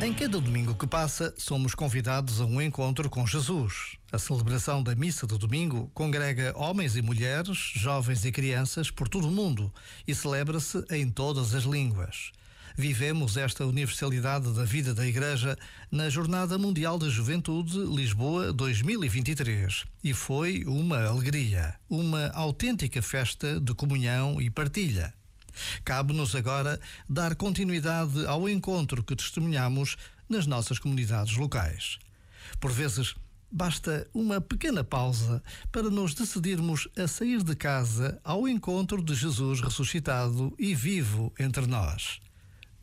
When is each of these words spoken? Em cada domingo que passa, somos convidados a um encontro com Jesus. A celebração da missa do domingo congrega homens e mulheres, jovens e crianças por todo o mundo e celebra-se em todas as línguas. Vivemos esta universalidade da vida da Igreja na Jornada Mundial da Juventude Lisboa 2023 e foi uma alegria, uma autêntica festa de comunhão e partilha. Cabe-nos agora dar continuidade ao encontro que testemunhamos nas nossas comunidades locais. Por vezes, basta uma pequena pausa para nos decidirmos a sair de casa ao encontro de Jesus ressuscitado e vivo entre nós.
Em 0.00 0.14
cada 0.14 0.40
domingo 0.40 0.74
que 0.74 0.86
passa, 0.86 1.34
somos 1.36 1.74
convidados 1.74 2.40
a 2.40 2.46
um 2.46 2.62
encontro 2.62 3.10
com 3.10 3.26
Jesus. 3.26 3.98
A 4.10 4.18
celebração 4.18 4.82
da 4.82 4.94
missa 4.94 5.26
do 5.26 5.36
domingo 5.36 5.90
congrega 5.92 6.54
homens 6.56 6.96
e 6.96 7.02
mulheres, 7.02 7.58
jovens 7.74 8.24
e 8.24 8.32
crianças 8.32 8.90
por 8.90 9.08
todo 9.08 9.28
o 9.28 9.30
mundo 9.30 9.72
e 10.06 10.14
celebra-se 10.14 10.82
em 10.90 11.10
todas 11.10 11.54
as 11.54 11.64
línguas. 11.64 12.32
Vivemos 12.80 13.36
esta 13.36 13.66
universalidade 13.66 14.52
da 14.52 14.64
vida 14.64 14.94
da 14.94 15.04
Igreja 15.04 15.58
na 15.90 16.08
Jornada 16.08 16.56
Mundial 16.56 16.96
da 16.96 17.08
Juventude 17.08 17.76
Lisboa 17.76 18.52
2023 18.52 19.84
e 20.04 20.14
foi 20.14 20.62
uma 20.64 21.04
alegria, 21.06 21.74
uma 21.90 22.28
autêntica 22.28 23.02
festa 23.02 23.58
de 23.58 23.74
comunhão 23.74 24.40
e 24.40 24.48
partilha. 24.48 25.12
Cabe-nos 25.84 26.36
agora 26.36 26.78
dar 27.08 27.34
continuidade 27.34 28.24
ao 28.26 28.48
encontro 28.48 29.02
que 29.02 29.16
testemunhamos 29.16 29.96
nas 30.28 30.46
nossas 30.46 30.78
comunidades 30.78 31.36
locais. 31.36 31.98
Por 32.60 32.70
vezes, 32.70 33.16
basta 33.50 34.06
uma 34.14 34.40
pequena 34.40 34.84
pausa 34.84 35.42
para 35.72 35.90
nos 35.90 36.14
decidirmos 36.14 36.86
a 36.96 37.08
sair 37.08 37.42
de 37.42 37.56
casa 37.56 38.20
ao 38.22 38.46
encontro 38.46 39.02
de 39.02 39.16
Jesus 39.16 39.60
ressuscitado 39.60 40.54
e 40.56 40.76
vivo 40.76 41.32
entre 41.40 41.66
nós. 41.66 42.20